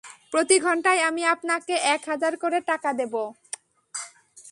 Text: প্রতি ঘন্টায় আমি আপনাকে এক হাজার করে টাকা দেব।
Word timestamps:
প্রতি 0.31 0.57
ঘন্টায় 0.65 1.01
আমি 1.09 1.23
আপনাকে 1.33 1.75
এক 1.95 2.01
হাজার 2.11 2.33
করে 2.43 2.59
টাকা 2.71 2.89
দেব। 2.99 3.13